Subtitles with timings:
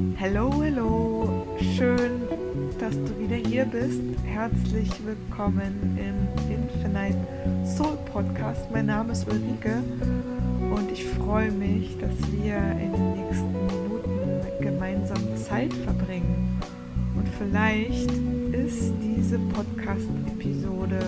[0.00, 1.46] Hallo, hallo,
[1.76, 2.22] schön,
[2.78, 4.00] dass du wieder hier bist.
[4.24, 7.18] Herzlich willkommen im Infinite
[7.66, 8.70] Soul Podcast.
[8.72, 9.82] Mein Name ist Ulrike
[10.74, 16.58] und ich freue mich, dass wir in den nächsten Minuten gemeinsam Zeit verbringen.
[17.14, 18.10] Und vielleicht
[18.52, 20.98] ist diese Podcast-Episode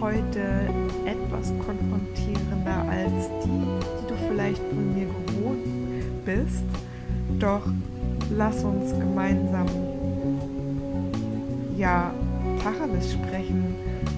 [0.00, 0.68] heute
[1.06, 6.64] etwas konfrontierender als die, die du vielleicht von mir gewohnt bist.
[7.38, 7.62] Doch
[8.30, 9.66] lass uns gemeinsam
[11.76, 12.12] ja
[12.62, 13.74] Tacheles sprechen.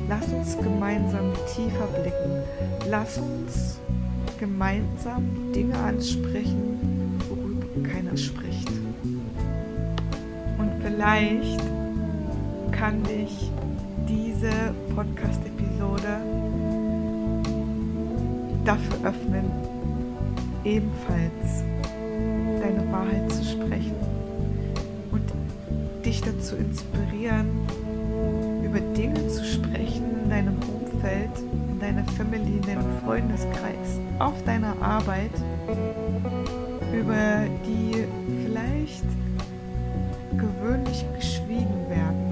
[0.08, 2.42] Lass uns gemeinsam tiefer blicken.
[2.90, 3.78] Lass uns
[4.38, 8.68] gemeinsam Dinge ansprechen, worüber keiner spricht.
[10.58, 11.60] Und vielleicht
[12.72, 13.50] kann dich
[14.06, 14.50] diese
[14.94, 16.20] Podcast-Episode
[18.64, 19.50] dafür öffnen,
[20.64, 21.64] ebenfalls
[22.74, 23.94] deine Wahrheit zu sprechen
[25.12, 25.22] und
[26.04, 27.48] dich dazu inspirieren,
[28.64, 31.30] über Dinge zu sprechen in deinem Umfeld,
[31.68, 35.32] in deiner Family, in deinem Freundeskreis, auf deiner Arbeit,
[36.92, 38.06] über die
[38.44, 39.04] vielleicht
[40.36, 42.30] gewöhnlich geschwiegen werden.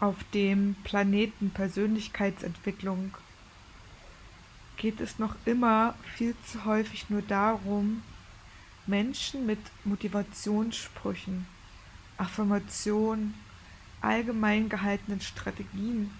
[0.00, 3.10] Auf dem Planeten Persönlichkeitsentwicklung
[4.78, 8.02] geht es noch immer viel zu häufig nur darum,
[8.86, 11.46] Menschen mit Motivationssprüchen,
[12.16, 13.34] Affirmationen,
[14.00, 16.10] allgemein gehaltenen Strategien,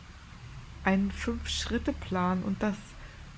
[0.84, 2.76] einen Fünf-Schritte-Plan und das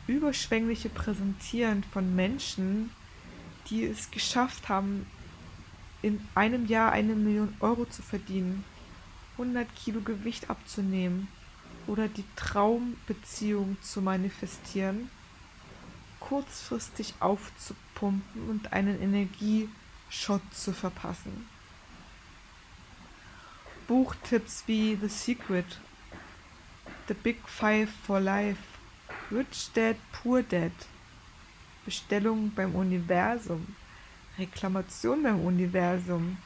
[0.07, 2.91] überschwängliche Präsentieren von Menschen,
[3.69, 5.07] die es geschafft haben,
[6.03, 8.65] in einem Jahr eine Million Euro zu verdienen
[9.33, 11.29] 100 Kilo Gewicht abzunehmen
[11.86, 15.11] oder die Traumbeziehung zu manifestieren,
[16.20, 21.48] kurzfristig aufzupumpen und einen Energieschott zu verpassen.
[23.88, 25.81] Buchtipps wie The Secret,
[27.09, 28.62] The Big Five for Life,
[29.32, 30.72] Rich Dad, Poor Dad,
[31.84, 33.75] Bestellung beim Universum,
[34.38, 36.37] Reklamation beim Universum,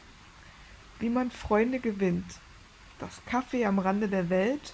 [1.01, 2.41] wie man Freunde gewinnt,
[2.99, 4.73] das Kaffee am Rande der Welt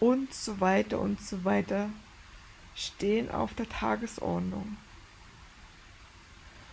[0.00, 1.90] und so weiter und so weiter
[2.74, 4.76] stehen auf der Tagesordnung.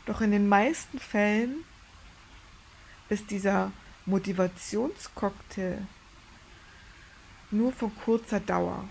[0.05, 1.63] Doch in den meisten Fällen
[3.09, 3.71] ist dieser
[4.05, 5.85] Motivationscocktail
[7.51, 8.87] nur von kurzer Dauer.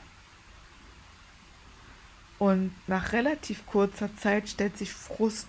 [2.39, 5.49] Und nach relativ kurzer Zeit stellt sich Frust,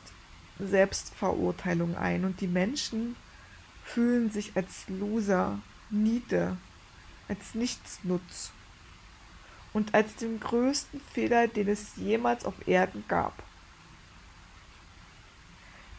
[0.59, 3.15] Selbstverurteilung ein und die Menschen
[3.83, 5.59] fühlen sich als Loser,
[5.89, 6.57] Niete,
[7.27, 8.51] als Nichtsnutz
[9.73, 13.43] und als den größten Fehler, den es jemals auf Erden gab.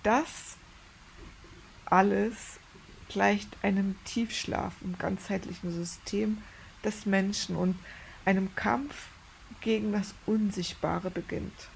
[0.03, 0.57] Das
[1.87, 2.59] alles
[3.09, 6.39] gleicht einem Tiefschlaf im ganzheitlichen System
[6.85, 7.79] des Menschen und
[8.25, 9.09] einem Kampf
[9.61, 11.69] gegen das Unsichtbare beginnt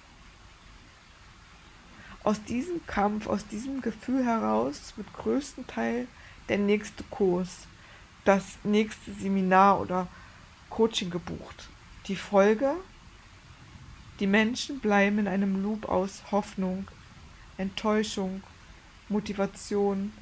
[2.27, 6.09] aus diesem Kampf, aus diesem Gefühl heraus wird größtenteils
[6.49, 7.69] der nächste Kurs,
[8.25, 10.09] das nächste Seminar oder
[10.69, 11.69] Coaching gebucht.
[12.09, 12.77] Die Folge?
[14.21, 16.87] Die Menschen bleiben in einem Loop aus Hoffnung,
[17.59, 18.45] Enttäuschung,
[19.09, 20.13] Motivation,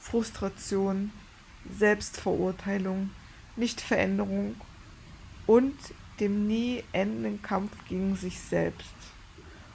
[0.00, 1.12] Frustration,
[1.70, 3.10] Selbstverurteilung,
[3.54, 4.56] Nichtveränderung
[5.46, 5.76] und
[6.20, 8.94] dem nie endenden Kampf gegen sich selbst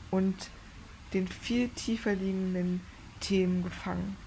[0.09, 0.49] und
[1.13, 2.81] den viel tiefer liegenden
[3.19, 4.17] Themen gefangen.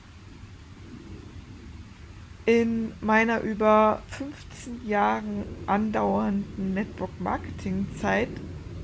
[2.47, 8.29] In meiner über 15 Jahren andauernden Network Marketing Zeit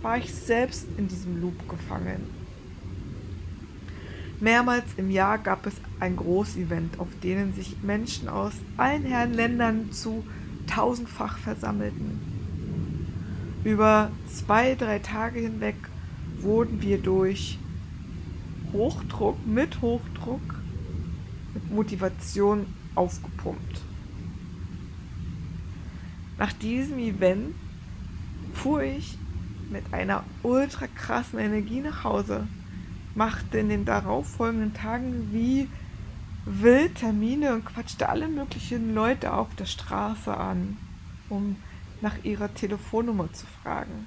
[0.01, 2.23] war ich selbst in diesem Loop gefangen.
[4.41, 9.93] Mehrmals im Jahr gab es ein Großevent, auf denen sich Menschen aus allen Herren Ländern
[9.93, 10.25] zu
[10.67, 12.19] tausendfach versammelten.
[13.63, 15.77] Über zwei, drei Tage hinweg
[16.41, 17.59] wurden wir durch
[18.73, 20.41] Hochdruck, mit Hochdruck,
[21.53, 22.65] mit Motivation
[22.95, 23.83] aufgepumpt.
[26.39, 27.55] Nach diesem Event
[28.55, 29.19] fuhr ich
[29.71, 32.47] mit einer ultra krassen Energie nach Hause,
[33.15, 35.69] machte in den darauffolgenden Tagen wie
[36.45, 40.77] wild Termine und quatschte alle möglichen Leute auf der Straße an,
[41.29, 41.57] um
[42.01, 44.07] nach ihrer Telefonnummer zu fragen.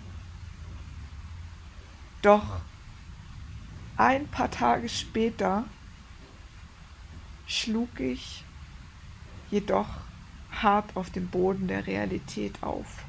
[2.22, 2.62] Doch
[3.98, 5.66] ein paar Tage später
[7.46, 8.44] schlug ich
[9.54, 9.88] jedoch
[10.52, 13.04] hart auf dem Boden der Realität auf.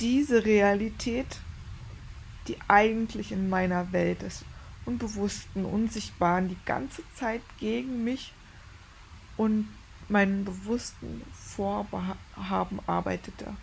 [0.00, 1.40] diese Realität,
[2.48, 4.44] die eigentlich in meiner Welt des
[4.86, 8.32] Unbewussten, Unsichtbaren die ganze Zeit gegen mich
[9.36, 9.68] und
[10.08, 13.54] meinen bewussten Vorhaben arbeitete.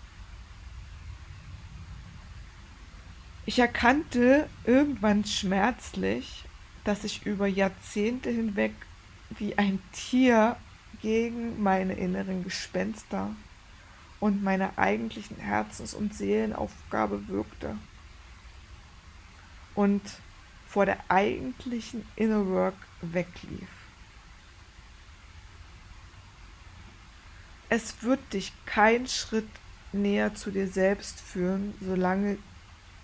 [3.46, 6.46] Ich erkannte irgendwann schmerzlich,
[6.84, 8.74] dass ich über Jahrzehnte hinweg
[9.30, 10.56] wie ein Tier
[11.02, 13.36] gegen meine inneren Gespenster
[14.20, 17.78] und meine eigentlichen Herzens- und Seelenaufgabe wirkte
[19.76, 20.02] und
[20.68, 23.70] vor der eigentlichen Inner Work weglief.
[27.70, 29.48] Es wird dich kein Schritt
[29.92, 32.38] näher zu dir selbst führen, solange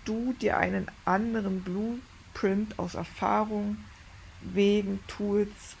[0.04, 3.76] du dir einen anderen Blueprint aus Erfahrung,
[4.40, 5.76] Wegen, Tools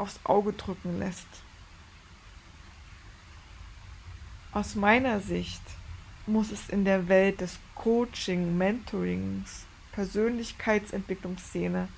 [0.00, 1.28] aufs Auge drücken lässt.
[4.52, 5.62] Aus meiner Sicht
[6.26, 11.88] muss es in der Welt des Coaching, Mentorings, Persönlichkeitsentwicklungsszene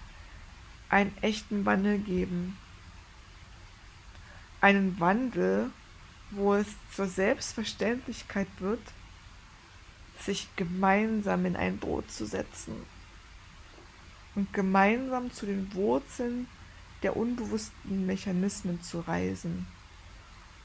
[0.88, 2.58] einen echten Wandel geben.
[4.60, 5.70] Einen Wandel,
[6.30, 8.82] wo es zur Selbstverständlichkeit wird,
[10.20, 12.74] sich gemeinsam in ein Boot zu setzen
[14.34, 16.46] und gemeinsam zu den Wurzeln
[17.02, 19.66] der unbewussten Mechanismen zu reisen,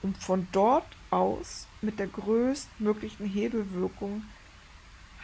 [0.02, 4.24] um von dort aus mit der größtmöglichen Hebelwirkung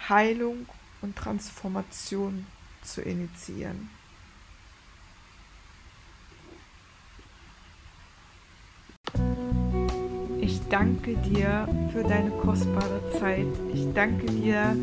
[0.09, 0.65] Heilung
[1.01, 2.45] und Transformation
[2.81, 3.89] zu initiieren.
[10.41, 13.47] Ich danke dir für deine kostbare Zeit.
[13.73, 14.75] Ich danke dir,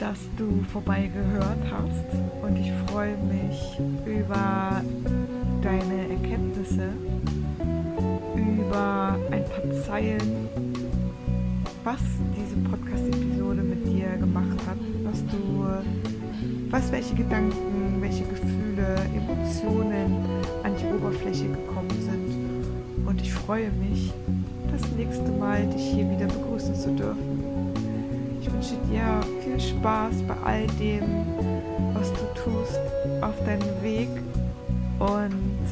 [0.00, 2.04] dass du vorbeigehört hast
[2.42, 4.83] und ich freue mich über
[9.94, 10.48] Zeilen,
[11.84, 12.00] was
[12.36, 15.68] diese Podcast-Episode mit dir gemacht hat, was du,
[16.68, 20.16] was welche Gedanken, welche Gefühle, Emotionen
[20.64, 23.06] an die Oberfläche gekommen sind.
[23.06, 24.12] Und ich freue mich,
[24.72, 27.38] das nächste Mal dich hier wieder begrüßen zu dürfen.
[28.40, 31.04] Ich wünsche dir viel Spaß bei all dem,
[31.92, 32.80] was du tust
[33.20, 34.08] auf deinem Weg
[34.98, 35.63] und